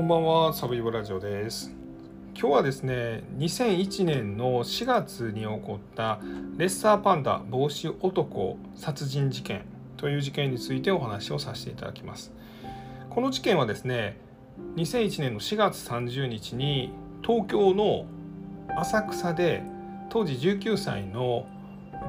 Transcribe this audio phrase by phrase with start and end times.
[0.00, 1.70] こんばんは、サブイボラジオです。
[2.34, 6.18] 今日はですね、2001年の4月に起こった
[6.56, 9.60] レッサーパンダ帽子男殺人事件
[9.98, 12.32] という事件についてお話をさせていただきます。
[13.10, 14.16] この事件はですね、
[14.76, 18.06] 2001年の4月30日に東京の
[18.78, 19.62] 浅草で
[20.08, 21.44] 当時19歳の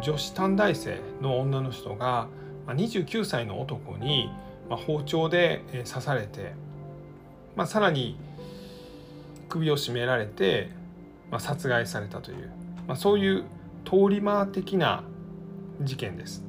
[0.02, 2.30] 女子短大生の女の人が
[2.68, 4.30] 29歳の男に
[4.70, 6.54] 包丁で刺されて
[7.56, 8.18] まあ、さらに
[9.50, 10.70] 首を絞められて、
[11.30, 12.50] まあ、殺害されたという、
[12.88, 13.44] まあ、そういう
[13.86, 15.04] 通り魔的な
[15.82, 16.44] 事件です。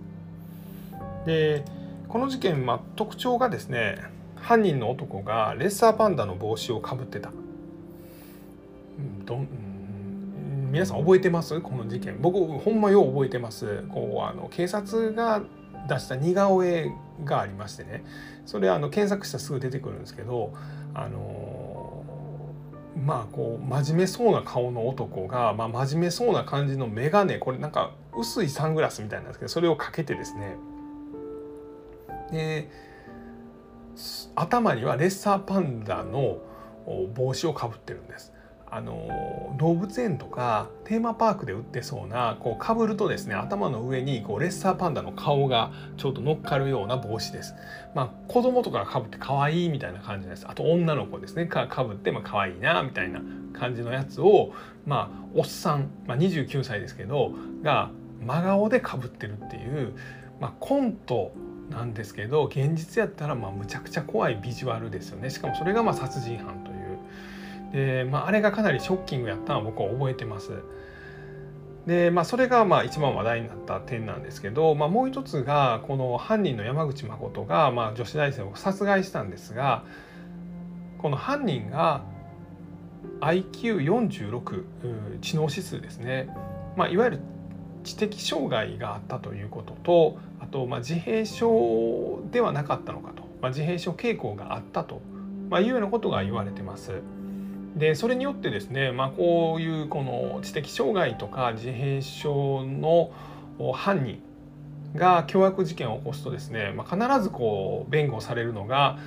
[1.27, 1.65] で
[2.09, 3.99] この事件、まあ、特徴がですね
[4.37, 7.31] 犯人の男がレッサーパンダの帽子をかぶってた。
[9.25, 9.49] どん
[10.71, 11.61] 皆さん覚えてます？
[11.61, 15.43] この事件僕ほんまよう覚えてますこうあの警察が
[15.89, 16.91] 出した似顔絵
[17.25, 18.05] がありましてね
[18.47, 20.53] それあの検索したらすぐ出てくるんですけど
[20.95, 22.05] あの
[23.05, 30.57] まあこう真面目そうな顔の男が、まあ、真面目そうな感じの眼鏡これなんか薄いサングラスみたいなんですけどそれをかけてですね
[32.31, 32.69] で
[34.35, 36.39] 頭にはレッサーパンダの
[37.15, 38.32] 帽子をかぶってるんです。
[38.75, 47.55] あの動物園とかテーマパークで売ってそうなこうかぶるとですね頭の上にこうレッサーパンダの顔がちょっと乗っかるような帽子です。
[47.95, 50.47] まあ子供とかかぶって可愛いみたいな感じです。
[50.49, 53.21] あと女の子ですねかぶってまあ可愛いなみたいな
[53.53, 54.55] 感じのやつを
[54.87, 57.91] まあおっさん、まあ、29歳ですけどが
[58.25, 59.93] 真顔でかぶってるっていう、
[60.41, 61.33] まあ、コント
[61.69, 65.29] なんですけど現実やったらまあむちゃくちゃ怖いビジュアルですよね。
[65.29, 66.72] しかもそれがまあ殺人犯と。
[67.73, 70.53] で、まあ、あれがかなりショッキングやったのは僕は覚えてます。
[71.87, 79.85] でまあそれがまあ一番話題になった点なんですけど、まあ、もう一つがこの犯人の山口誠がまあ女子大生を殺害したんですが
[80.99, 82.05] この犯人が
[83.21, 84.65] IQ46
[85.21, 86.29] 知能指数ですね、
[86.77, 87.21] まあ、いわゆる
[87.83, 95.01] 知的障害があったということとあとまあ自閉症ではなかったのかと、まあ、自閉症傾向があったと、
[95.51, 96.93] まあ、いうようなことが言われてます。
[97.77, 103.11] でそれによってですね、まあ、こういうこの知的障害とか自閉症の
[103.73, 104.21] 犯人
[104.95, 108.99] が凶悪事件を起こすとですね、まあ、必ずこう弁護されるのが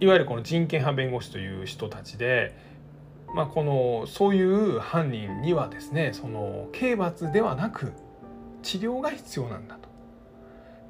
[0.00, 2.56] いわゆるこの人権派弁護士という人たちで、
[3.34, 7.92] まあ、このそういう犯人にはですねその刑罰ではなく
[8.62, 9.88] 治療が必要なんだと。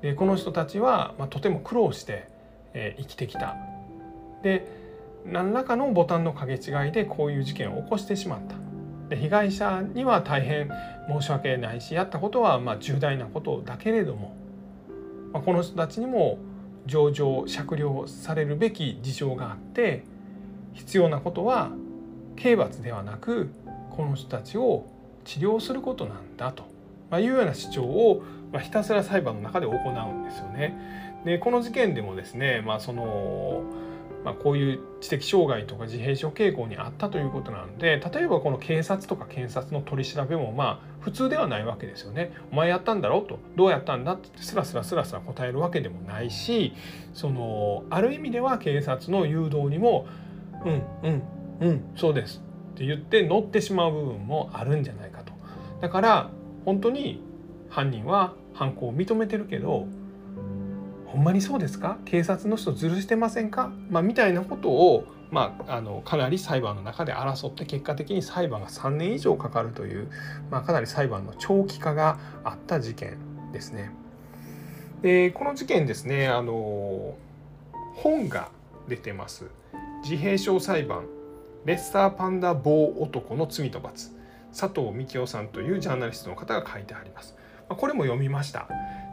[0.00, 2.28] でこの人たちは、まあ、とても苦労して、
[2.74, 3.56] えー、生きてきた。
[4.42, 4.81] で
[5.26, 8.56] 何らかのボタンの掛け違いでこういう事件を起こしてしまった
[9.08, 10.70] で被害者には大変
[11.08, 14.34] 申し訳ないしやったことはま重大なことだけれども、
[15.32, 16.38] まあ、この人たちにも
[16.86, 20.04] 上場酌量されるべき事情があって
[20.72, 21.70] 必要なことは
[22.36, 23.50] 刑罰ではなく
[23.90, 24.86] この人たちを
[25.24, 26.64] 治療することなんだと、
[27.10, 28.22] まいうような主張を、
[28.52, 31.22] まひたすら裁判の中で行うんですよね。
[31.24, 33.62] でこの事件でもですね、まあ、その
[34.24, 42.32] まあ、こういう知的障害とか自閉症傾向にあったということなので例えばこの警察とか検察の取り調べもまあ普通ではないわけですよね。
[42.52, 43.18] お前やったんだろ？
[43.20, 44.12] うとどうやったんだ？
[44.12, 46.72] ってスラスラスラスラ答えるわけでもないし
[47.12, 50.06] そのある意味では警察の誘導にも
[50.64, 51.22] 「うんうん
[51.60, 52.42] うんそうです」
[52.74, 55.32] って言って乗ってしまう部分もあるんじゃないかと。
[55.80, 56.30] だから
[56.64, 57.20] 本当に
[57.68, 59.88] 犯人は犯行を認めてるけど
[61.12, 70.10] ほんまにそうですか警察の人ずるしてませんか、まあ、みたいなことを、まあ、あのかなり裁判の中で争って結果的に裁判が3年以上かかるという、
[70.50, 73.18] まあ、かなり裁判の長期化があった事件
[73.52, 73.92] ですね。
[75.02, 77.16] でこの事件ですねあの
[77.94, 78.48] 本が
[78.88, 79.46] 出てます。
[80.02, 81.04] 自閉症裁判
[81.66, 84.10] レッサーパンダ棒男の罪と罰
[84.50, 87.36] 佐藤幹夫さんというジャーナリストの方が書いてあります。
[87.68, 88.68] これも読みました。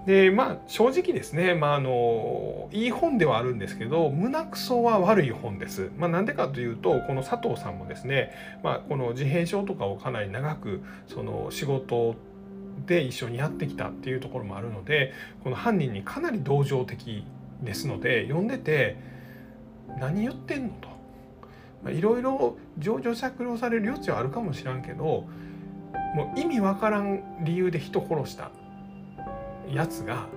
[0.05, 5.91] でまあ正直ですね、まあ、あのいい本ではあるんですけど胸くそは悪い本です。
[5.97, 8.31] まあ、なんでかというとこの佐藤さんもですね、
[8.63, 12.15] まあ、この自閉症とかをかなり長くその仕事
[12.85, 15.13] で一緒にやってきたっていうところもあるので
[15.43, 17.25] この犯人にかなり同情的
[17.61, 18.97] ですので読んでて
[19.99, 20.73] 何言ってんの
[21.83, 25.27] といろいろ情状酌量される余地はあるかもしらんけど
[26.15, 28.51] もう意味わからん理由で人殺した
[29.71, 30.27] やつが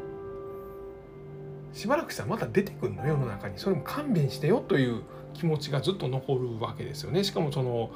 [1.73, 5.03] しばらくしたらまた出てくるの世の中にそれも勘弁してよという
[5.35, 7.25] 気持ちがずっと残るわけですよね。
[7.25, 7.91] しかもその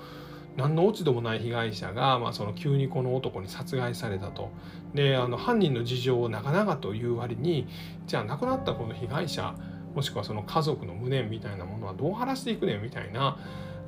[0.57, 4.51] 何の落ち度もない被害者が、まあ、その急にこの男に殺害されたと
[4.95, 7.69] であの犯人の事情を長々と言う割に
[8.07, 9.55] じゃあ亡くなったこの被害者
[9.95, 13.39] もしくはその家族の無念みたいなものはどう晴らしていくねんみたいな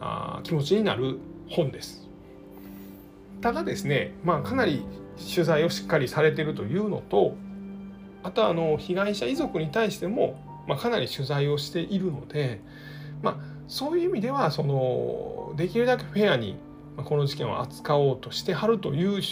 [0.00, 1.19] あ気持ちになる
[1.49, 2.07] 本です。
[3.40, 4.85] ただですね、まあ、かなり
[5.32, 7.35] 取材をしっかりされてるというのと
[8.23, 12.61] あとはあの被害者遺族に対しても、まあ、かなり取材をしているので、
[13.23, 13.37] まあ、
[13.69, 16.56] そういう意味ではそのできるだけフェアに
[17.05, 19.23] この事件を扱おうとしてはるという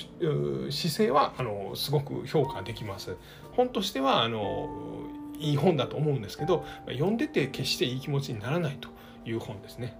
[0.71, 3.17] 姿勢はあのすごく評価できます。
[3.53, 4.69] 本としてはあの
[5.39, 8.89] いい本だと思うんですけど読んでて決していい気持ちにならないと
[9.25, 9.99] いう本ですね。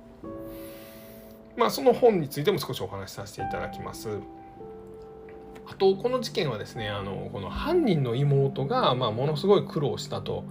[1.57, 4.21] まあその本についても少しお話しさせていただきます。
[5.69, 10.45] あとこの事件はですねあのこの犯人の妹が、まあ、ものすごい苦労したと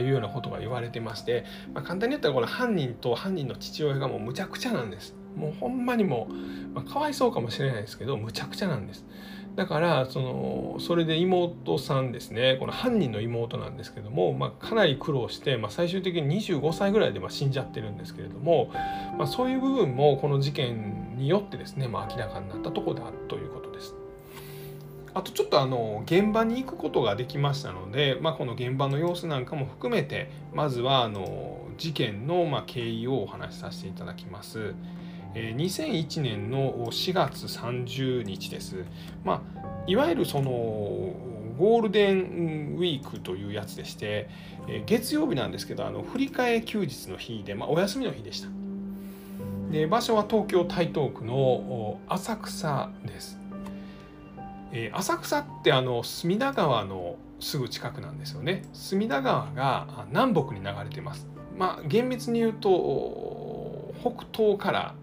[0.00, 5.14] いうようなことが言われてまして、まあ、簡単に言ったらこの犯人と犯人の父親がもうむちゃくちゃなんです。
[5.36, 6.34] もうほんまにもう、
[6.74, 9.04] まあ、かわいそうかもしれないですけどむちゃくちゃなんです。
[9.54, 18.70] だからそのそれで妹さんですねこの犯人の妹なんですけども、まあ、かなり苦労して、まあ、最終的に25歳ぐらいでま死んじゃってるんですけれども、
[19.16, 23.94] まあ、そういう部分もこの事件によってですね、ま、明らかになったとこであるということです。
[25.16, 34.74] あとちょっとあの現場に行くことができましたので、まあ、この現場の様子なんかも含めてまずはあの事件のま経緯をお話しさせていただきます。
[35.34, 38.84] 2001年の4月30日です。
[39.24, 40.50] まあ、いわゆるその
[41.58, 44.28] ゴールデンウィークというやつでして、
[44.86, 48.48] 月曜日なんですけどあの振り替え休日の日で、まあ、お休みの日でした。
[49.70, 53.38] で場所は東京台東区の浅草です。
[54.76, 64.94] えー、浅草ってあの隅田川のすぐ近くなんですよね隅田川が南北に流れてますまあ厳密に言うと北東から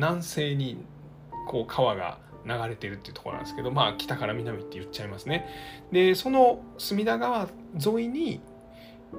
[0.00, 0.78] 南西に
[1.46, 5.46] こう川が流れてるっていうとこなんですけどまあ北から南って言っちゃいますね
[5.92, 8.40] でその隅田川沿いに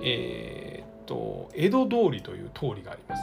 [0.01, 3.21] えー、っと江戸通りという通りがあります、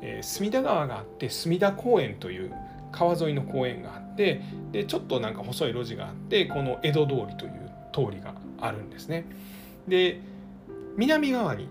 [0.00, 2.52] えー、隅田川があって隅田公園という
[2.92, 9.26] 川沿いの公園があってでちょっとなんか細い路地があってこの江戸通りという通りがあるんですね。
[9.88, 10.20] で
[10.96, 11.68] 南側に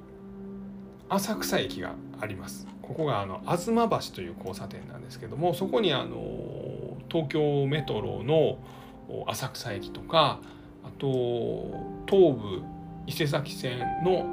[1.10, 2.68] 浅草駅があります。
[2.88, 6.18] ここがあの吾妻橋という交差点なんですけどもそこにあの
[7.10, 8.58] 東京メトロの
[9.28, 10.40] 浅草駅とか
[10.84, 11.08] あと
[12.08, 12.64] 東武
[13.08, 14.26] 伊勢崎線の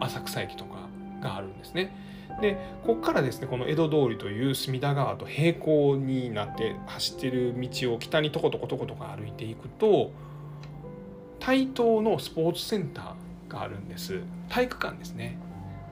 [0.00, 0.88] 浅草駅とか
[1.20, 1.94] があるんですね。
[2.40, 10.12] でここからですねこの江戸通りという隅田川と平行になって走ってる道を北にとことことことか歩いていくと
[11.40, 15.38] 台東のスポーツセンターがあるんです体育館ですね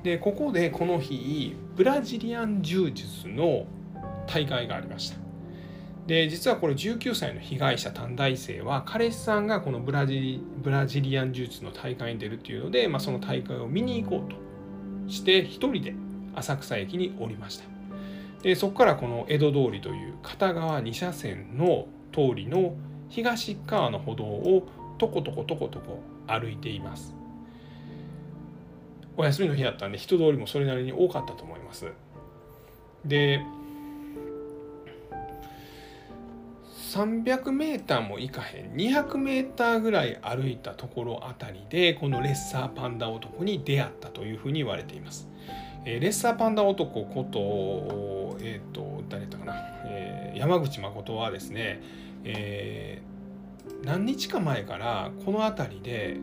[0.08, 3.66] でここでこの日ブラジリアン柔術の
[4.26, 5.18] 大会がありました。
[6.06, 15.94] で実はこれ19歳の被害者短大生は彼氏さんがこのブラジブラジリアン柔術の大会に出るっていうので、まあ、その大会を見に行こうとして一人で
[16.34, 17.64] 浅草駅に降りました。
[18.42, 22.76] でそこからこの江戸通りという片側2車線の通りの
[23.10, 24.66] 東側の歩道を
[24.96, 27.17] とことことことこ歩いています。
[29.18, 31.86] お休みの日だったんで人通りもそれなりに多かったと思います。
[33.04, 33.42] で
[36.92, 45.28] 300メーターもいかへん200メーターぐらい歩いたところあたりでこのレッサーパンダ男に出会ったというふうに言われています。
[45.84, 49.54] えレッサーパンダ男こと、えっ、ー、と、誰だったかな、
[49.84, 51.80] えー、山口誠はですね、
[52.24, 56.16] えー、何日か前からこの辺りで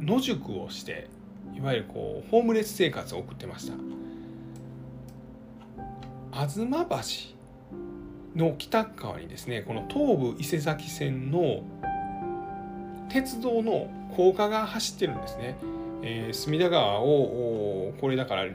[0.00, 1.08] 野宿をして、
[1.56, 3.74] いわゆるこうホームレス生活を送ってました。
[6.32, 6.96] 吾妻橋
[8.36, 11.62] の北側にですねこの東武伊勢崎線の
[13.10, 15.56] 鉄道の高架が走ってるんですね。
[16.02, 18.46] えー、隅田川をこれだから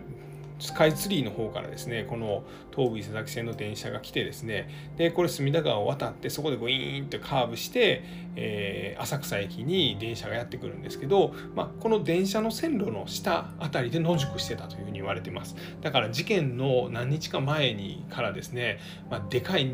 [0.60, 2.44] スカイツリーの方からですねこの
[2.76, 8.04] 東武伊勢崎線の電車が来てですねでこれ隅田川を渡ってそこでグイーンとカーブして、
[8.36, 19.70] えー、浅草駅に電車がやってくるんですけど、まあ、この電車の線路の下辺りで野宿してたというふうに言われてますだから事件の何日か前にからですね、まあ、でかい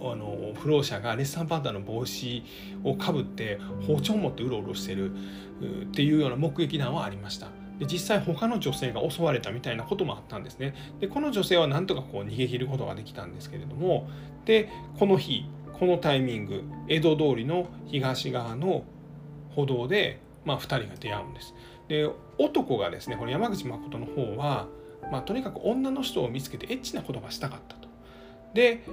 [0.00, 2.42] あの不老者がレッサンパンダの帽子
[2.82, 7.63] をかぶって包丁を持ってうろうろしてるっていうような目撃談はありました。
[7.78, 10.74] で実際他の女性が襲われたみたいなこともあったんですね。
[11.00, 14.08] でこの女性はなんとかこう逃げ切ることができたんですけれども
[14.44, 18.84] でこの日このタイミング江戸通りの東側の
[19.54, 21.54] 歩道で、まあ、2人が出会うんです。
[21.88, 24.68] で男がですねこの山口誠の方は、
[25.10, 27.88] まあ、とにかく女の人を見つけてエッチなことがしたかったと。
[28.54, 28.84] で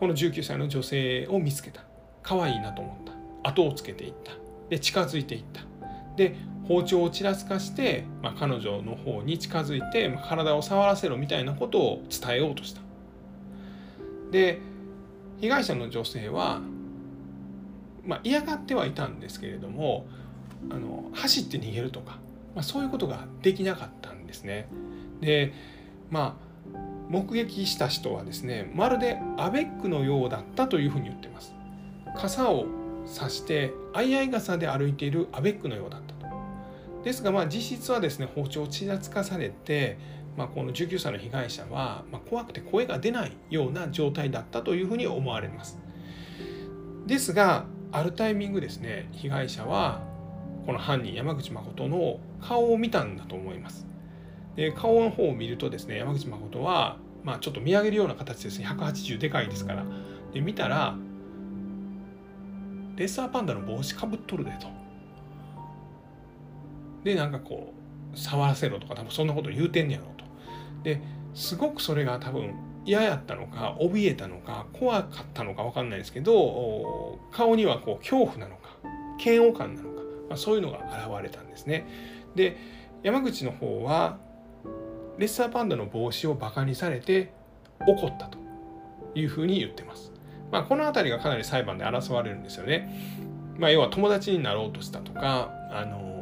[0.00, 1.82] この19歳の女性を見つけた。
[2.22, 2.96] 可愛いなと思っ
[3.42, 3.50] た。
[3.50, 4.32] 後をつけていった。
[4.68, 5.60] で近づいていった。
[6.16, 6.36] で
[6.68, 12.80] 包丁をちらつかして、まあ、彼女の方に近づいて、まあ、体を触らせろみたいなことを伝えようとした。
[14.30, 14.60] で
[15.40, 16.60] 被害者の女性は、
[18.04, 20.06] まあ、嫌がってはいたんですけれども
[20.70, 22.18] あの走って逃げるとか、
[22.54, 24.68] まあ、そういうことができなかったんですね。
[25.20, 25.52] で
[26.10, 26.46] まあ
[27.08, 31.54] 目撃した人はですねまるでアベックのようだったというふうに言ってます。
[32.16, 32.66] 傘を
[33.06, 36.26] 差して相合い傘で歩いているアベックのようだったと。
[37.04, 39.96] ですがまあ実質はですね包丁をちらつかされて、
[40.36, 45.78] まあ、この19歳の被害者は、ま怖くて声が出ないような状態だったというふうに思われます。
[47.06, 50.02] ですがあるタイミングですね被害者は
[50.66, 53.86] この犯人山口誠の顔を見たんだと思います。
[54.56, 59.84] で顔の方を見るとですね山口誠は、まあ、ちょっと見上げるような形ですね180でかいですから
[60.32, 60.96] で見たら
[62.96, 64.68] レッサーパンダの帽子かぶっとるでと
[67.04, 67.72] でなんかこ
[68.14, 70.24] う触らせろとか多分そんなこと言うてんねやろと
[70.82, 71.00] で
[71.34, 72.54] すごくそれが多分
[72.86, 78.70] 嫌やったのか怯えたのか怖かったのか分かんないですけど顔にはこう恐怖なのか
[79.22, 81.86] 嫌悪感なのか、まあ、そういうのが現れたんですね。
[82.34, 82.56] で
[83.02, 84.18] 山口の方は
[85.18, 87.32] レッサーパンダの帽子をバカにされて
[87.86, 88.38] 怒ったと
[89.14, 90.12] いうふうに言ってます。
[90.50, 92.88] まあ、この辺りがかなり裁判で争われるんですよね。
[93.58, 96.16] まあ、要は友達になろうとしたとか、あの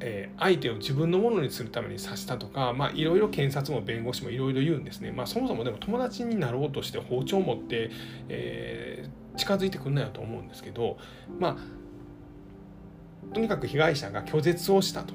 [0.00, 5.10] えー、相手を自分のものにするために刺したとかいろいろ検察も弁護士もいろいろ言うんですね。
[5.12, 7.90] まあ、そもそもでも友達になろうとして包丁を持って、
[8.28, 10.98] えー、近づいてくんなよと思うんですけど
[11.38, 15.14] まあとにかく被害者が拒絶をしたと。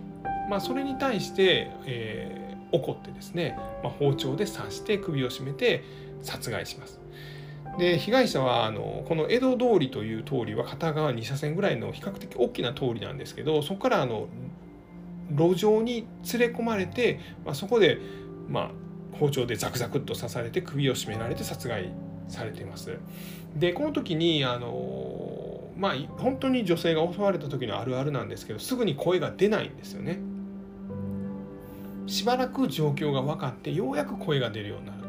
[0.50, 5.84] まあ、それに対して、えー、怒ってですね、まあ、包丁で刺して首を絞めて
[6.24, 7.00] 殺害します。
[7.78, 14.28] で被害者はあのこの江戸通りという通りは片側2車線ぐらいの比較的大きな通りなんですけどそこからあの
[15.32, 17.98] 路上に連れ込まれて、まあ、そこで、
[18.48, 18.72] まあ、
[19.18, 21.92] 包丁でザクザクっと刺されて首を絞められて殺害
[22.28, 22.98] されています。
[23.56, 30.20] でこの時にあのまあ本当に女性が襲われた時のあるあるなんですけどすぐに声が出ないんですよね。
[32.06, 35.03] しばらく状況が分かってようやく声が出るようになる。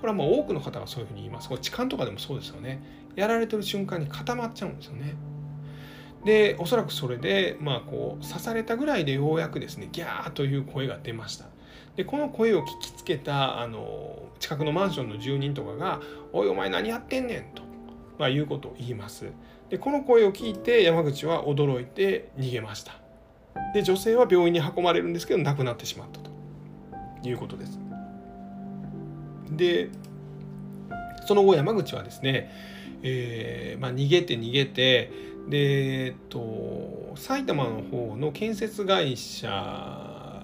[0.00, 1.48] これはもう多くの方がそういうふうに言います。
[1.48, 2.82] これ痴漢とかでもそうですよね。
[3.14, 5.14] やられてる瞬間に固まっちゃうんですよね。
[6.26, 11.46] でおそらくそれで、まあ、こう刺されたぐらいでようやくですねギャーという声が出ました
[11.94, 16.00] でこの声を聞きつけたあの近くのマンションの住人とかが
[16.34, 17.62] 「おいお前何やってんねん」と、
[18.18, 19.26] まあ、いうことを言います
[19.70, 22.94] でこの声を聞いて山口は驚いて逃げました
[23.72, 26.30] で女性は病院に運ばれるんですけど亡くなってしまったと
[27.22, 27.78] いうことです
[29.50, 29.90] で
[31.26, 32.50] その後山口はですね、
[33.02, 35.10] えーまあ、逃げて逃げて
[35.48, 40.42] で、えっと、埼玉の方の建設会社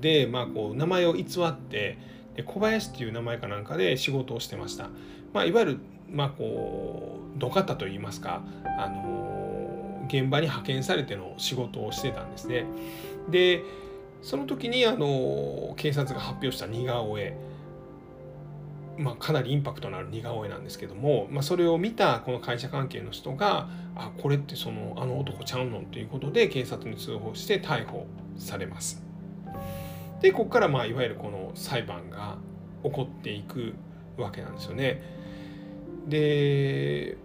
[0.00, 1.98] で、まあ、こう名前を偽って
[2.36, 4.88] で小林っていう名前かなんかで仕事をしてました。
[5.32, 5.78] まあ、いわゆる、
[6.10, 8.42] まあ、こう土方といいますか、
[8.78, 12.64] あの現場に派遣されての仕事をしてたんですね。
[13.28, 13.62] で
[14.22, 17.36] その時にあの警察が発表した似顔絵
[18.98, 29.02] まあ、かなりインパクトのある似顔絵なんですけども、まあ、それを見たこの会社関係の人があこれってそのあの男ちゃうのということで警察に通報して逮捕されます。
[30.20, 32.38] でここからまあいわゆるこの裁判が
[32.82, 33.74] 起こっていく
[34.16, 35.02] わけなんですよね。
[36.08, 37.16] で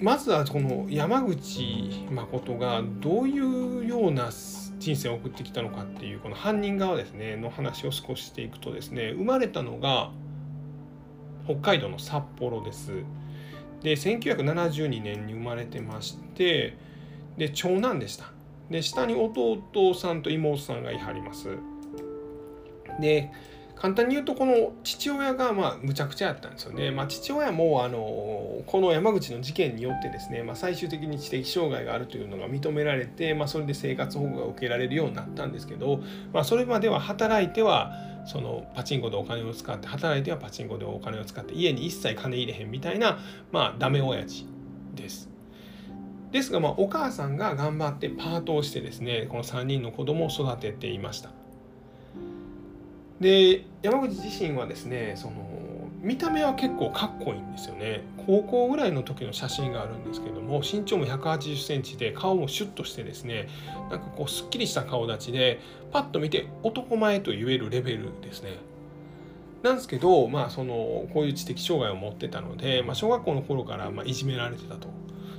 [0.00, 4.30] まずはこの山口誠がどういうような
[4.78, 10.10] 人生を送ってきたのかっていうこの犯人側ですねの話を少ししていくとですね生まれたのが
[11.44, 12.92] 北海道の札幌です。
[13.82, 16.76] で1972年に生まれてまして
[17.36, 18.32] で長男でした。
[18.70, 21.58] で下に弟さんと妹さんがいはります。
[23.00, 23.30] で
[23.84, 26.90] 簡単に言うとこの父親がまあむちゃくちゃやったんですよね。
[26.90, 27.98] まあ、父親もあの
[28.64, 36.00] この山口の事件によってですね、まあ、最終的に知的障害があるというのが認められて、まあ、それで生活保護が受けられるようになったんですけど、
[36.32, 37.92] まあ、それまでは働いては
[38.24, 43.18] そのパチンコでお金を使って働いてはパチンコでお金を使って家に一切金入れへんみたいな
[43.52, 44.46] まあダメ親父
[44.94, 45.28] です。
[46.32, 51.43] ですがまあお母さんが頑張ってパートをしてですねこの3人の子供を育てていました。
[53.20, 55.54] で山口自身はですねその
[56.02, 63.48] 見た目は結構かっこいいんですよね高校ぐらいの時の写真があるんですけども身長も1 8 0センチで顔もシュッとしてですね
[63.90, 65.60] なんかこうすっきりした顔立ちで
[65.92, 68.58] パッと見て男前と言えるレベルですね
[69.62, 74.88] なんですけど、まあ、そのこういう知的障害を持ってたので、まあ、小学校の頃からまいじめられてたと。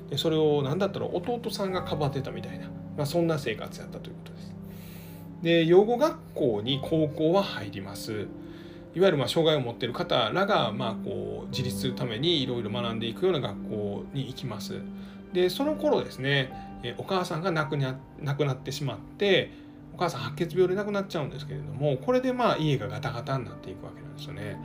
[0.09, 2.67] でそれを何だったら弟さんがかばってたみたいな、
[2.97, 4.34] まあ、そんな生活やったということです。
[5.45, 8.27] で養護学校に高校は入ります。
[8.95, 14.81] いわゆるま障害を持ってる方らがまこう自立するためにいろいろ学んでいくような学校に行きます。
[15.33, 16.51] でその頃ですね
[16.97, 19.51] お母さんが亡くな亡くなってしまって
[19.93, 24.57] お母さん白血病で亡くなっちゃうんですけれどもこれでまあ家がガタガタになっていくわけなんですよね。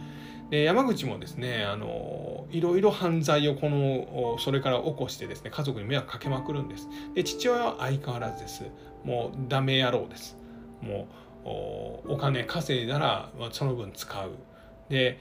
[0.49, 6.89] で山口もですねあのいろいろ犯罪をこのそれから起こしてですね家族に迷惑かけまくるんです。
[7.15, 8.65] で父親は相変わらずです。
[9.05, 10.40] もうダメ野郎です。
[10.83, 11.09] も
[12.07, 14.31] うお金稼いだらその分使う。
[14.89, 15.19] で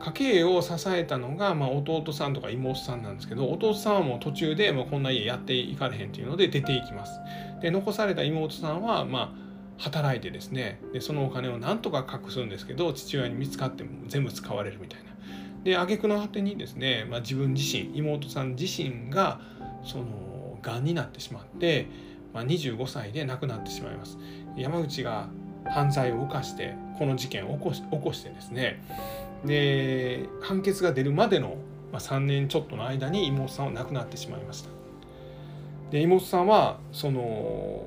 [0.00, 7.18] 家計を支えたのが、まあ、弟さんとか妹さんなんですけど弟さんはもう途中でもうこんな家やっていかれへんっていうので出ていきます。
[7.60, 15.08] で残された妹さんはまあ働いてですねでそのお金をなんとか隠すんですけど父親に見つかっても全部使われるみたいな。
[15.64, 19.40] で挙句の果てにですね、まあ、自分自身妹さん自身が
[19.84, 21.86] そのがんになってしまって、
[22.32, 24.18] まあ、25歳で亡くなってしまいます。
[24.60, 25.28] 山口が
[25.64, 28.82] 犯罪を犯してこの事件を起こし起こしてですね
[29.44, 31.56] で判決が出るまでの
[31.92, 34.70] 3年ちょっとの間に妹さんは亡くなってしまいました
[35.90, 37.82] で妹さんはその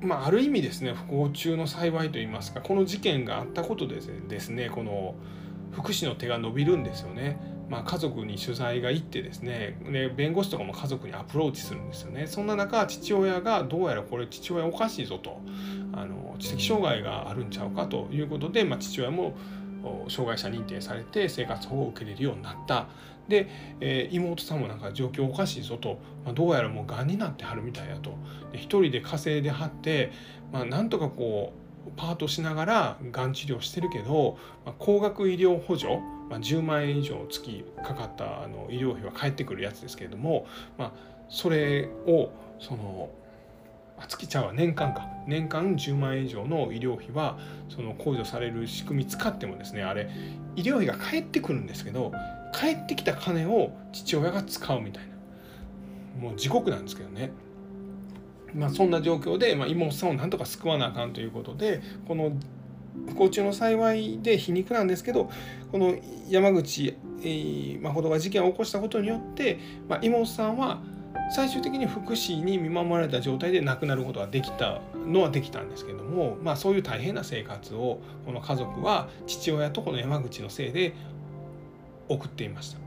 [0.00, 5.14] まあある意味ですね不幸中の幸いといいますかこの事件があったことでですねこの
[5.72, 7.38] 福祉の手が伸びるんですよね。
[7.72, 12.26] まあ、家族に取材が行ってですねで弁護士とかも家族にアプローチするんですよね。
[12.26, 15.40] そんな中父親がどうやらこれ父親おかしいぞと
[15.94, 19.34] あの知的障害があるんちゃうかということで、まあ、父親も
[20.08, 22.88] 障害者認定されて生活保護を受けれるようになった。
[23.26, 23.48] で、
[23.80, 28.10] えー、妹さんもなんか状況おかしいぞと、まあ、どうやらもうがんになってはるみたいやと。
[28.52, 30.12] で一人で稼いではって、
[30.52, 31.61] まあ、なんとかこう
[31.96, 35.98] パートしながらがん治療してるけど、まあ、高額医療補助、
[36.30, 40.46] まあ、10万円以上月かかったあの医療費は返ってくるやつですけれども、
[40.78, 40.92] まあ、
[41.28, 43.10] それをその
[44.08, 50.10] 月ちゃうわ年間か年間10万円以上の医療費はその控除される仕組み使ってもですねあれ
[50.56, 52.12] 医療費が返ってくるんですけど
[52.52, 55.12] 返ってきた金を父親が使うみたいな
[56.20, 57.32] もう地獄なんですけどね。
[58.54, 62.32] まあ、そんな状況で、まあ、妹さんをなんとか救わなあかんということでこの
[63.08, 65.30] 不幸中の幸いで皮肉なんですけど
[65.70, 65.94] この
[66.28, 70.80] 山口、えー、誠が事件を起こしたことによって、まあ、妹さんは
[71.34, 80.94] 最終的に福祉に見守られた状態で亡くなることができたのはできたんですけども、まあ、そういう大変な生活をこの家族は父親とこの山口のせいで
[82.08, 82.78] 送っていました。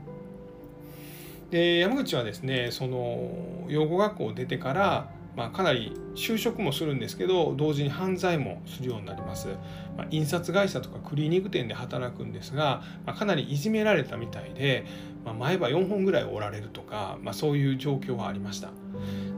[1.50, 9.48] で山口はですねその養護学校を出てからまあ、かなり就職もするんですけど同時に犯罪もするようになります、
[9.96, 14.86] まあ、印刷会社とかクリーニング店で働くんですが、まあ、かなりいじめられたみたいで、
[15.26, 18.70] まあ、前歯4本ぐらい折られるとか、まあ、そういう状況はありました。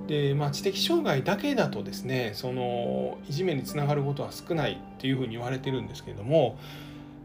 [0.07, 6.59] で、まあ、知的障害だけだとですねそのいじめにつながることは少ないっていうふうに言われてるんですけれども、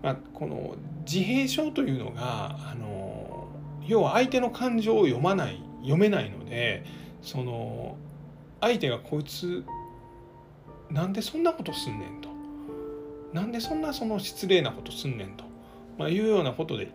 [0.01, 3.47] まあ、この自閉症というのがあの
[3.87, 6.83] 要は相手の感情を読まない読めないので
[7.21, 7.97] その
[8.63, 9.65] 相手がこいつ
[10.89, 12.29] なんでそんなことすんねんと。
[13.33, 15.43] なんでそんなその失礼なことすんねんと、
[15.97, 16.91] まあ、いうようなことで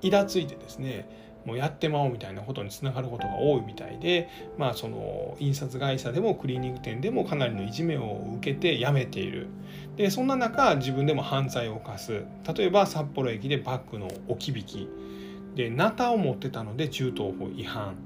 [0.00, 1.08] イラついてですね
[1.44, 4.28] もうやってまおうみたいなことにつながることが多いみたいで、
[4.58, 9.48] まあ、その印刷会社でもクリーニング店でもかなりのいじめを受けて辞めている。
[9.96, 12.22] でそんな中自分でも犯罪を犯す。
[12.54, 14.88] 例えば札幌駅でバッグの置き引き。
[15.56, 17.96] でナタを持ってたので銃刀法違反。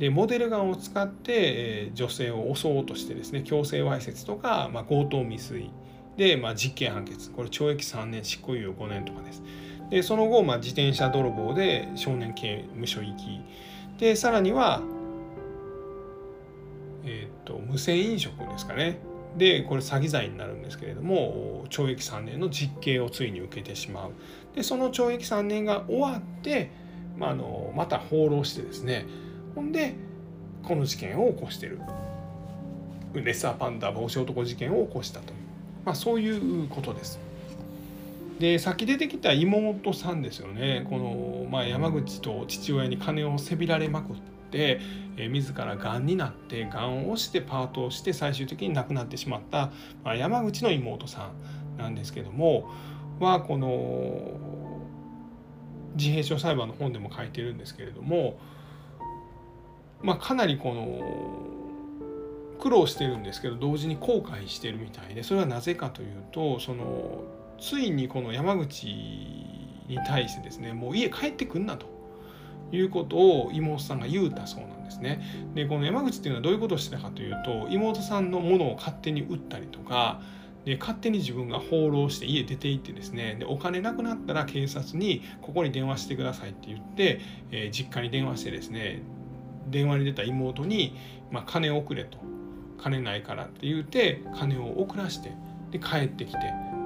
[0.00, 5.70] でモデルガンを使って、え女性を襲おうとしてですね強制わいせつとか、まあ、強盗未遂
[6.16, 9.42] で、まあ、実刑判決これ懲役3年執行猶予5年とかです。
[9.90, 13.40] でその後、まあ、自転車泥棒で少年刑務所行き。
[13.98, 14.82] でさらには、
[17.04, 18.98] えーと、と無銭飲食ですかね。
[19.36, 24.12] でこれ詐欺罪になるんですけれども懲役3年の実刑をついに受けてしまう。
[24.56, 26.70] でその懲役3年が終わって、
[27.18, 29.04] まあ、あのまた放浪してですね
[29.54, 29.94] ほんで
[30.62, 31.80] この事件を起こしてる。
[33.12, 35.32] レッサーパンダ帽子男事件を起こしたと。
[35.32, 35.38] いう、
[35.84, 37.18] まあ、そういうことです。
[38.38, 40.86] で先出てきた妹さんですよね。
[40.88, 44.16] この、まあ、山口と父親に金をせびられまくっ
[44.50, 44.80] て、
[45.16, 49.70] えー、自らがんになってがんをしてパートをして最終的に亡くなってしまった、
[50.04, 51.30] まあ、山口の妹さ
[51.76, 52.70] んなんですけども
[53.18, 54.38] はこの
[55.96, 58.38] 自閉症裁判の本でも書いてるんですけれども
[60.02, 61.60] まあ、かなりこの
[62.58, 67.24] 苦労してるんですけど同時に後悔してるみたいでそれはなぜかというとその
[67.58, 71.86] ついにこの山口に対してですねもう家帰ってくんなと
[72.72, 75.20] いうことを妹さんが言うたそうなんですね。
[75.54, 80.20] でこの山口っていうのはどういうことをしてたかというと妹さんのものを勝手に売ったりとか
[80.64, 89.02] で勝手に自分が放浪して家出て行ってですねでお金なくなったら警察にここに電話してくださいって言って、えー、実家に電話してですね
[89.70, 90.96] 電話に出た妹に、
[91.30, 92.18] まあ、金を送れと。
[92.78, 95.32] 金ないからって言うて金を送らして
[95.70, 96.38] で帰ってきて。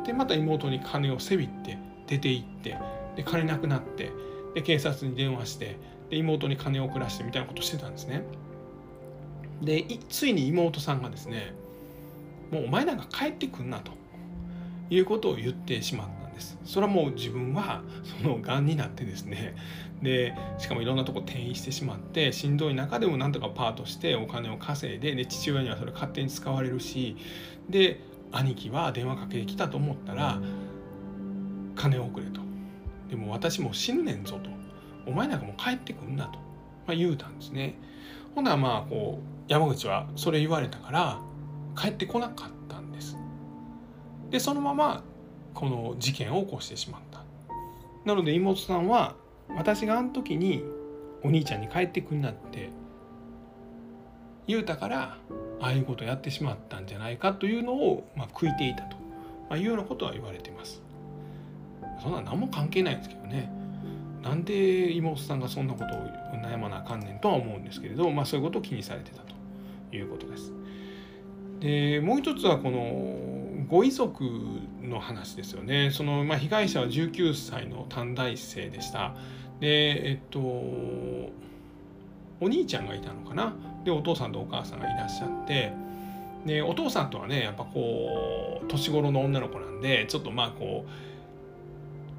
[0.05, 2.77] でまた妹に金をせびって出て行って。
[3.17, 4.11] で金なくなって。
[4.55, 5.77] で警察に電話して。
[6.11, 8.25] で妹に金を送らしてみたいなことしてたんですね。
[9.63, 11.55] でついに妹さんがですね
[12.51, 13.93] もうお前なんか帰ってくんなと。
[14.91, 16.59] いうことを言ってしまっです。
[16.65, 17.83] それはもう自分は
[18.21, 19.57] そのがんになってですね。
[20.03, 27.17] でしかもいろんなとこ転移してしまってしんどい中でもなんとかパートしてお金を稼いでで父親にはそれ勝手に使われるし
[27.71, 28.01] で
[28.33, 30.41] 兄貴は電話かけてきたと思ったら
[31.77, 32.41] 金を送れと。
[33.09, 34.51] でも私も死ぬねんぞと。
[35.07, 36.39] お前なんかもう帰ってくんなと、
[36.87, 37.79] まあ、言うたんですね。
[38.35, 41.21] ほなまあこう山口はそれ言われたから
[41.77, 43.17] 帰ってこなかったんです。
[44.31, 45.05] でそのまま
[45.55, 47.23] この事件を起こしてしまった。
[48.05, 49.15] なので妹さんは
[49.57, 50.63] 私があの時に
[51.23, 52.71] お兄ちゃんに帰ってくんなって
[54.47, 55.17] 言うたから
[55.61, 58.97] ああいうことやってしまったんじゃないかというのを、まあ、悔いていたと、
[59.49, 60.83] まあ、いうようなことは言われてます。
[62.03, 63.51] そんな何も関係ないんですけどね。
[64.23, 65.89] なんで妹さんがそんなことを
[66.43, 70.53] 悩まなあかんねんとは思うんですけれど、まあ、そういうことを気にされてたということです。
[71.61, 73.24] でもう一つはこの
[73.75, 74.23] ご遺族
[74.83, 75.91] の話ですよね。
[75.91, 79.17] その、まあ、被害者は19歳の短大生でした。
[79.59, 81.33] でえっとお
[82.43, 83.53] 兄ちゃんがいたのかな。
[83.85, 85.73] でお父さんとお母さんがいらっしゃって。
[86.47, 90.91] でお父さんとはねやっぱこう年頃の女の子なんでちょっとまあこう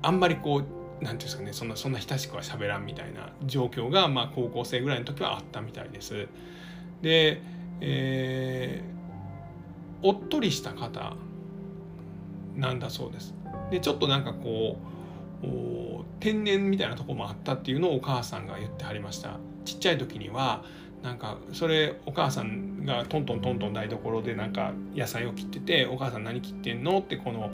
[0.01, 0.69] あんまりこう何て
[1.03, 6.27] 言うんですかねそんなそんな親しくは喋らんみたいな状況が、まあ、高校生ぐらいの時はあったみたいです。
[7.01, 7.41] で、
[7.79, 8.95] えー
[10.03, 11.15] おっとりした方
[12.55, 13.33] なんだそうです。
[13.71, 14.77] でちょっとなんかこ
[15.43, 15.45] う
[16.19, 19.37] 天然みたいなとこもあったっていうのをお母さんが言ってはりました。
[19.65, 20.63] ちっちゃい時には
[21.03, 27.51] なんかそれお母さんがトントントントン台所でなんか野菜を切ってて「お母さん何切ってんの?」ってこの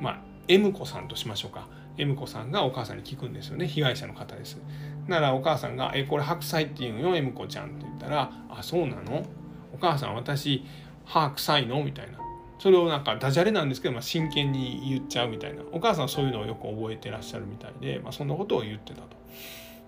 [0.00, 1.68] まあ M 子さんとしましょうか
[1.98, 4.58] M 子さんがお母さんに聞くんですよね被害者の方です。
[5.06, 9.24] ならお母さんが「えこれ白菜っていうのよ？M 子ちゃん」って言ったら「あそうなの
[9.72, 10.64] お母さん私
[11.04, 11.82] 歯臭いの？
[11.84, 12.18] みたいな
[12.58, 19.16] それをなんかダジャレなんですけど、まあ、真剣に言っちゃうみたいなお母さんはそういうのをよく覚えてらっしゃるみたいで、まあ、そんなことを言ってたと。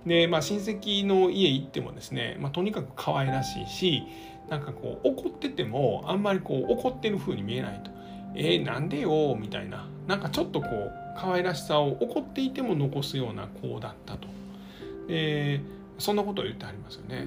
[0.06, 4.02] でまあ親戚の家行ってもですね、まあ、とにかく可愛らしいし
[4.48, 7.90] なんかこう怒っててもあんまりこう怒ってる風に見えないと。
[8.34, 14.28] えー、なんでよみたいななんかちょっとこう可愛らしさを怒っていても残すような子だったと。
[15.08, 15.60] で
[15.98, 17.26] そんなことを言ってありますよね。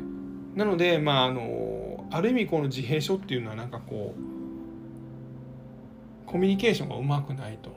[0.55, 4.32] なのでまああのある意味この自閉症っていうのはなんかこう
[6.33, 7.69] コミュニケーションがうまくないと。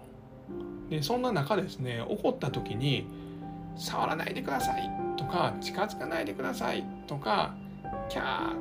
[0.88, 3.06] でそんな中ですね怒った時に
[3.76, 7.54] 「触らないでください」とか「近づかないでください」とか
[8.08, 8.56] 「キャー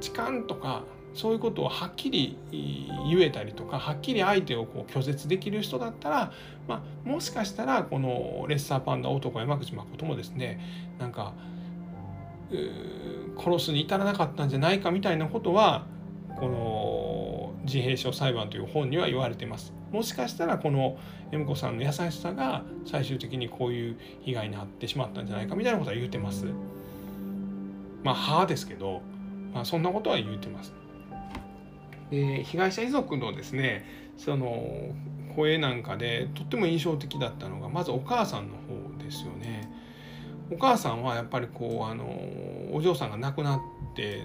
[0.00, 6.32] 痴漢」とかそういうことをはっきり言えたりとかはっきり相手をこう拒絶できる人だったら、
[6.66, 10.60] まあ、もしかしたらこのレッサーパンダ男山口誠もですね
[10.98, 11.34] なんか
[13.36, 15.84] 殺すに至らなかったんじゃないかみたいなことは
[16.36, 16.73] この
[17.64, 19.72] 自閉症裁判という本には言われてます。
[19.90, 20.96] もしかしたらこの
[21.32, 26.46] M 子さんの優しさが最終的にこういう被害に遭ってしまったんじゃないかみたいなことは言うてます。
[28.02, 29.02] まあ母ですけど、
[29.52, 30.74] まあ、そんなことは言うてます。
[32.10, 33.84] で被害者遺族のですね
[34.16, 34.94] その
[35.34, 39.70] 声なんかでとっても印象的だったのがまずお母さんの方ですよね。
[40.50, 42.04] お母さんはやっぱりこうあの
[42.72, 43.73] お嬢さんが亡くなって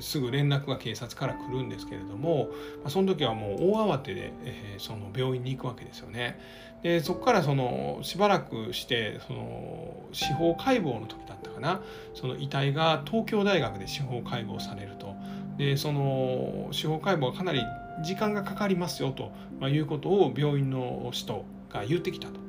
[0.02, 2.50] すぐ連絡が警察から来るんですけれども
[2.84, 6.40] まその時はもう大慌てで、えー、その病院に行くわけですよね。
[6.84, 11.82] でそこからそのしばらくしてその司法解剖の時だったかな
[12.14, 15.16] その遺体が東京大学で司法解剖されると。
[15.58, 17.62] でその司法解剖はかなり
[18.02, 22.40] 時間がかかりますよと、まあ、いうことを病院の人が言ってきたと。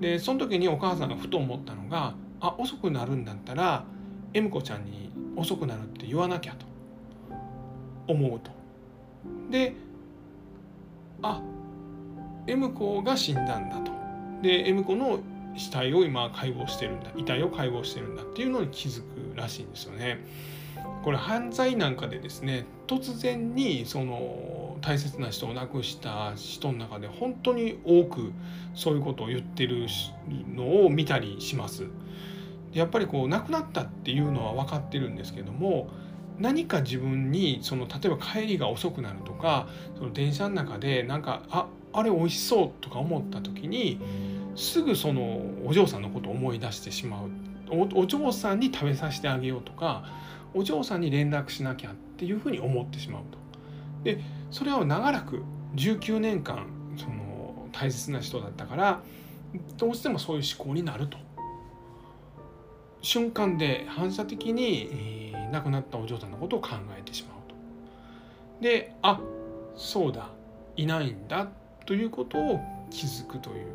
[0.00, 3.84] でその時にお母さんがふと思ったのがあ遅くなるんだったら
[4.36, 6.66] M 子ちゃんに遅くなるって言わなきゃと
[8.06, 8.50] 思うと。
[9.50, 9.74] で
[11.22, 11.40] あ
[12.46, 13.92] M 子が死んだんだと。
[14.42, 15.20] で M 子の
[15.56, 20.18] 死体を今解剖してるんだ遺体を解剖してるんだっていうのに気づくらしいんですよね。
[21.02, 28.32] これ犯罪なんかでですね突然にその大切な人を亡くした人の中で本当に多く
[28.74, 29.86] そういうことを言ってる
[30.54, 31.86] のを見たりします。
[32.76, 35.88] やっぱりこう亡くなったっていうのは分かってるんですけども
[36.38, 43.98] 何か自分にその例えば帰りが遅くなるとかその電車の中でなんかああれ美味しそうとか思った時に
[44.54, 47.30] すぐそのお嬢さんのことを思い出してしまう
[47.94, 50.04] お嬢さんに食べさせてあげようとか
[50.54, 53.38] お嬢さんに連絡しなきゃっていうふうに思ってしまうと。
[54.04, 55.42] でそれを長らく
[55.76, 56.66] 19年間
[56.98, 59.00] その大切な人だったから
[59.78, 61.25] どうしてもそういう思考になると。
[63.06, 64.90] 瞬間で反射的に、
[65.32, 67.54] えー、亡くなったお嬢さんのことを考えてしまうと。
[68.60, 69.20] であ
[69.76, 70.30] そうだ
[70.76, 71.48] いないんだ
[71.86, 73.66] ということを気づくという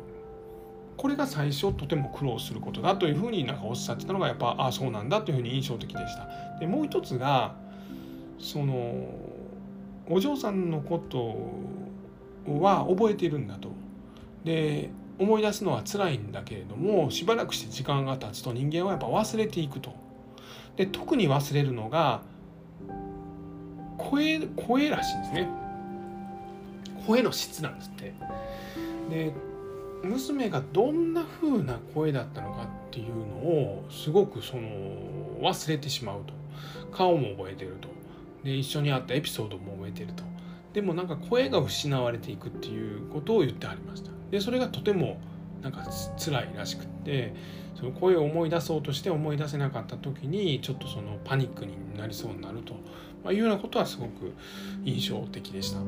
[0.98, 6.28] これが最初とても苦労することだというふうになんかおっしゃってたのがやっぱああそうなんだというふうに印象的でした。
[6.60, 7.54] でもう一つが
[8.38, 9.06] その
[10.10, 13.70] お嬢さんのことは覚えているんだと。
[14.44, 14.90] で
[15.22, 19.94] 思い出すのは辛いんだけれどもしばらくして時間が経つと人間はやっぱ忘れていくと。
[20.76, 22.22] で特に忘れるのが
[23.98, 25.48] 声声らしいんですね。
[27.06, 28.14] 声の質なんですって。
[29.10, 29.32] で
[30.02, 34.68] 娘がどんな風な声だったのかっていうのをすごくその
[35.40, 36.34] 忘れてしまうと
[36.90, 37.88] 顔も覚えてると
[38.44, 40.24] で一緒に会ったエピソードも覚えてると
[40.72, 45.18] でもなんか声が失われていくっていうことを言ってありましたでそれがとても
[45.62, 45.84] なんか
[46.18, 47.34] 辛いらしくって
[47.78, 52.74] その声を思い出そうとして思い出せなかった時にちょっとそのパニックになりそうになると、
[53.22, 54.32] ま、いうようなことはすごく
[54.84, 55.80] 印象的でした。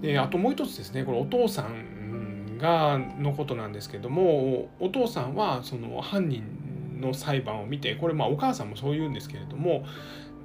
[0.00, 9.84] であともう一つですねこれお父さんがのことなんですけどもお父さんはその犯人の裁判を見てこれまあお母さんもそう言うんですけれども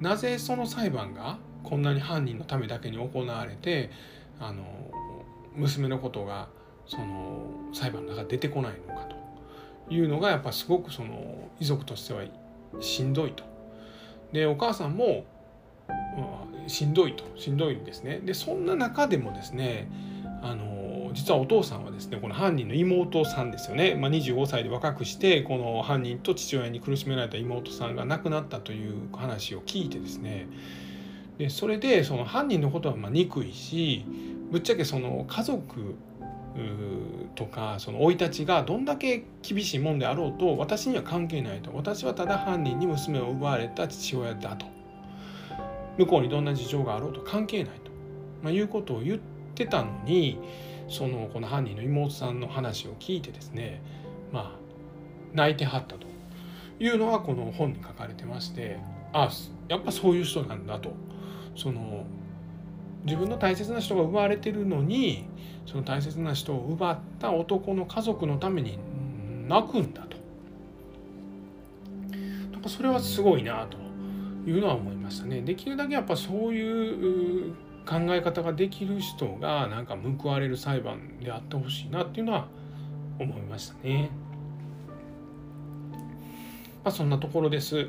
[0.00, 3.90] なぜその裁判がこんなに犯人のためだけに行われて
[4.38, 4.64] あの
[5.56, 6.48] 娘のことが
[6.86, 9.08] その裁判の中で出てこないのか
[9.88, 12.22] というのがやっぱすごくその遺族としては
[12.80, 13.44] しんどいと。
[14.32, 15.24] でお母さんも、
[16.62, 18.20] うん、しんどいとしんどいんですね。
[18.24, 19.88] でそんな中でもですね
[20.42, 30.48] あの実はお父さんはですねこの犯人の妹さんですよね、まあ、25歳で若くしてこの犯人と父親に苦しめられた妹さんが亡くなったという話を聞いてですね
[31.38, 34.04] でそれでその犯人のことはま憎いし
[34.50, 35.94] ぶっちゃけその家族
[37.34, 41.70] とかその生い立ちがどんだけ厳しいもんであろうと私には関係ないと。
[41.74, 44.66] 私はただ犯人に娘を奪われた父親だと。
[45.98, 47.20] 向こうにどんな事情があろうと。
[47.20, 47.90] 関係ないと、
[48.42, 49.20] まあ、いうことを言っ
[49.54, 50.38] てたのに
[50.88, 53.82] そのこの犯人の妹さんの話を聞いてですね
[54.32, 54.58] まあ
[55.34, 56.06] 泣いてはったと。
[56.78, 58.78] いうのはこの本に書かれてまして
[59.14, 59.30] あ
[59.66, 60.94] やっぱそういう人なんだと。
[61.56, 62.04] その
[63.04, 65.26] 自分の大切な人が奪われてるのに
[65.64, 68.78] その大切な人を奪った男の家族のために
[69.48, 70.16] 泣くんだと。
[72.52, 73.78] なんかそれはすごいなと
[74.48, 75.42] いうのは思いましたね。
[75.42, 77.54] できるだけやっぱそういう
[77.86, 82.48] 考え方ができる人がなんか報われる裁判であってほしいなっていうのは
[83.18, 84.10] 思いましたね。
[86.84, 87.88] まあ、そんなところです。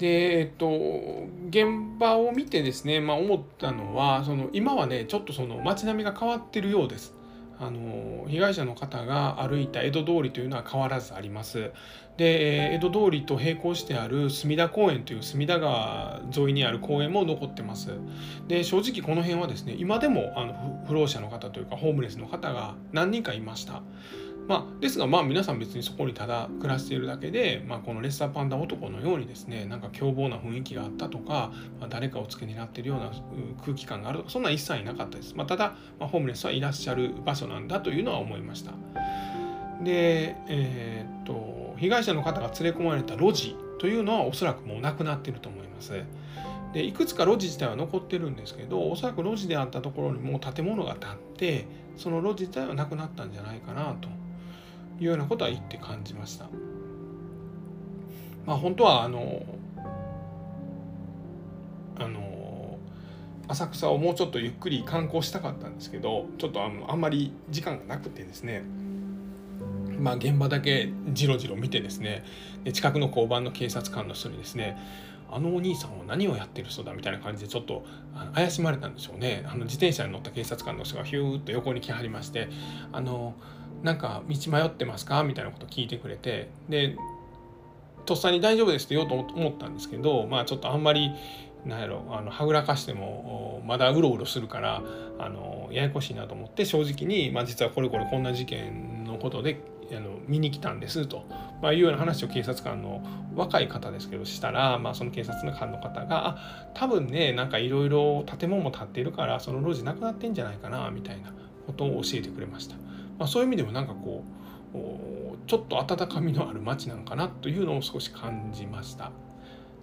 [0.00, 7.14] で、えっと、現場を見てですね、まあ、思ったのはその今はねちょっとその街並みが変わってるようです。
[7.62, 11.72] あの被害者の方が歩いた江戸通りというのは変わらずあります。
[12.16, 17.90] で江戸通りと並行してある隅田公園という隅田川沿いにある公園も残ってます。
[18.48, 23.82] で正直この辺はですね今でもあの不老者の方というかホームレスの方が何人かいました。
[24.48, 33.12] まあ、ですがまあ皆さん別にそこにただ暮らしているだけで、まあ、このレッサーパンダ男のようにですねなんか凶暴な雰囲気があったとか、まあ、誰かを付け狙ってるような
[33.64, 38.72] 空気感があるとかそんな一切なかったです、まあ、ただ、まあ、ホームレスはいらっしゃる場所なんだというのは思いました。
[39.82, 45.92] で、えー、っと被害者の方が連れ込まれた路地というのはおそらくもうなくなっていると思います。
[46.72, 54.08] でいくつか路地自体は残ってるんですけどおそらく路地であったところにもう建物が建ってその路地自体はなくなったんじゃないかなと
[55.00, 56.46] いうようなことは言って感じました。
[58.46, 59.42] まあ、本当はあの
[61.98, 62.78] あの
[63.48, 68.62] 浅草をもうちょっとゆっくり観光したかったんですけどちょっとあのあんまり時間がなくてですね。
[69.98, 72.24] まあ、現場だけじろじろ見てですね。
[72.72, 74.78] 近くの交番の警察官の人にですね
[75.30, 77.84] あのお兄さんは何をやってる人だみたいな感じでちょっと
[78.34, 79.44] 怪しまれたんでしょうね。
[79.46, 82.48] あの自転車に乗った警察官の人がヒューッと横に来はりまして
[82.92, 83.34] あの
[83.82, 85.22] なんか道迷ってますか？
[85.22, 86.50] みたいなこと聞いてくれて。
[86.68, 86.96] で
[88.06, 91.12] とっさに大丈夫ですって言おうと思ったんですけどまあちょっとあんまり
[91.66, 94.82] なんやろあのはぐらかしてもまだうろうろするから
[95.18, 99.60] あのややこしいなと思って正直に、まあ、実はこれこれこんな事件のことで
[99.92, 101.24] あの見に来たんですと、
[101.62, 103.04] まあ、いうような話を警察官の
[103.36, 106.28] 若い方ですけどしたら、まあ、その警察官の方が
[106.66, 111.32] 「あ多分ねなんかいろいろ建物も建っているからその路地なくなってんじゃないかな」みたいな
[111.66, 112.76] ことを教えてくれました。
[113.20, 114.24] まあ、そういう意味でもなんかこ
[114.74, 119.12] うちょっと温かみのある街なんかなというのを少し感じました。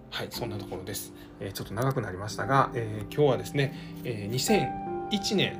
[0.10, 1.13] はい、そんなところです。
[1.39, 4.34] えー、ちょっと長くなりましたが、えー、今日はですね、えー、
[5.12, 5.60] 2001年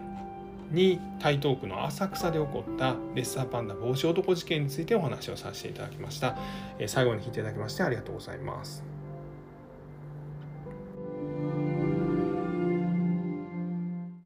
[0.72, 6.36] に台東区の浅草で起こったレッサーパンダ帽子男事件についてお話をさせていただきました。
[6.80, 8.84] え最後に聞いていただきましてありがとうございます。